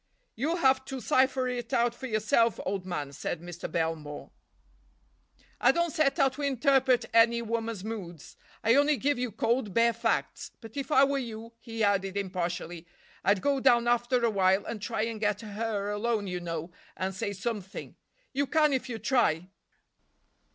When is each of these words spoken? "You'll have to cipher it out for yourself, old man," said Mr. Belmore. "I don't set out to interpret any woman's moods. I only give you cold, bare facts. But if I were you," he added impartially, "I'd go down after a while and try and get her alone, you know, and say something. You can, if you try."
"You'll 0.35 0.55
have 0.55 0.83
to 0.85 0.99
cipher 0.99 1.47
it 1.47 1.73
out 1.73 1.93
for 1.93 2.07
yourself, 2.07 2.59
old 2.65 2.87
man," 2.87 3.13
said 3.13 3.39
Mr. 3.39 3.71
Belmore. 3.71 4.31
"I 5.59 5.71
don't 5.71 5.91
set 5.93 6.17
out 6.17 6.33
to 6.33 6.41
interpret 6.41 7.05
any 7.13 7.43
woman's 7.43 7.83
moods. 7.83 8.35
I 8.63 8.73
only 8.73 8.97
give 8.97 9.19
you 9.19 9.31
cold, 9.31 9.75
bare 9.75 9.93
facts. 9.93 10.49
But 10.59 10.75
if 10.75 10.91
I 10.91 11.03
were 11.03 11.19
you," 11.19 11.53
he 11.59 11.83
added 11.83 12.17
impartially, 12.17 12.87
"I'd 13.23 13.43
go 13.43 13.59
down 13.59 13.87
after 13.87 14.25
a 14.25 14.31
while 14.31 14.65
and 14.65 14.81
try 14.81 15.03
and 15.03 15.19
get 15.19 15.41
her 15.41 15.91
alone, 15.91 16.25
you 16.25 16.39
know, 16.39 16.71
and 16.97 17.13
say 17.13 17.31
something. 17.31 17.95
You 18.33 18.47
can, 18.47 18.73
if 18.73 18.89
you 18.89 18.97
try." 18.97 19.49